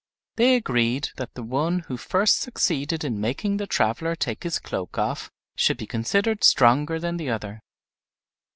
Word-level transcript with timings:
They 0.35 0.55
agreed 0.55 1.09
that 1.17 1.35
the 1.35 1.43
one 1.43 1.81
who 1.81 1.95
first 1.95 2.39
succeeded 2.39 3.03
in 3.03 3.21
making 3.21 3.57
the 3.57 3.67
traveler 3.67 4.15
take 4.15 4.41
his 4.41 4.57
cloak 4.57 4.97
off 4.97 5.29
should 5.55 5.77
be 5.77 5.85
considered 5.85 6.43
stronger 6.43 6.97
than 6.97 7.17
the 7.17 7.29
other. 7.29 7.61